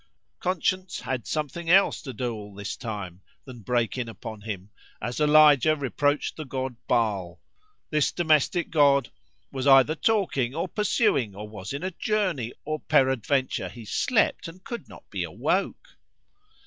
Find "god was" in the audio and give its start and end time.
8.71-9.67